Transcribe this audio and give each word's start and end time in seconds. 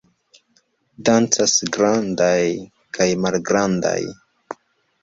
Dancas 1.09 1.53
grandaj 1.77 2.41
kaj 2.99 3.09
malgrandaj! 3.29 3.99